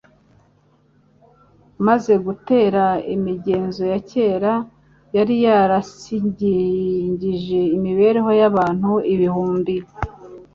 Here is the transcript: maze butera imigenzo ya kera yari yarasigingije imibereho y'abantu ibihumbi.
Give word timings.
maze 1.87 2.13
butera 2.23 2.85
imigenzo 3.15 3.83
ya 3.91 3.99
kera 4.11 4.53
yari 5.15 5.35
yarasigingije 5.45 7.59
imibereho 7.77 8.31
y'abantu 8.41 8.91
ibihumbi. 9.13 9.75